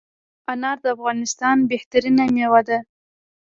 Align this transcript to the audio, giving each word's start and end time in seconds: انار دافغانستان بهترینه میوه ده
انار 0.51 0.77
دافغانستان 0.85 1.57
بهترینه 1.69 2.25
میوه 2.35 2.61
ده 2.67 2.77